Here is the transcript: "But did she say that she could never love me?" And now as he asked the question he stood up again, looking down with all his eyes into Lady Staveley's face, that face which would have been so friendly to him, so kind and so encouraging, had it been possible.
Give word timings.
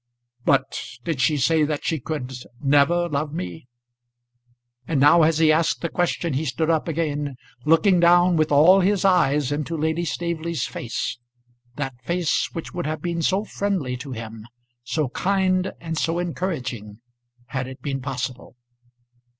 "But 0.45 0.97
did 1.03 1.21
she 1.21 1.37
say 1.37 1.63
that 1.63 1.83
she 1.85 1.99
could 1.99 2.33
never 2.59 3.07
love 3.07 3.31
me?" 3.31 3.67
And 4.87 4.99
now 4.99 5.21
as 5.21 5.37
he 5.37 5.51
asked 5.51 5.81
the 5.81 5.89
question 5.89 6.33
he 6.33 6.43
stood 6.43 6.71
up 6.71 6.87
again, 6.87 7.35
looking 7.65 7.99
down 7.99 8.35
with 8.35 8.51
all 8.51 8.79
his 8.79 9.05
eyes 9.05 9.51
into 9.51 9.77
Lady 9.77 10.03
Staveley's 10.03 10.65
face, 10.65 11.19
that 11.75 12.01
face 12.01 12.49
which 12.51 12.73
would 12.73 12.87
have 12.87 13.03
been 13.03 13.21
so 13.21 13.43
friendly 13.45 13.95
to 13.97 14.11
him, 14.11 14.47
so 14.83 15.09
kind 15.09 15.71
and 15.79 15.95
so 15.99 16.17
encouraging, 16.17 16.99
had 17.49 17.67
it 17.67 17.79
been 17.83 18.01
possible. 18.01 18.55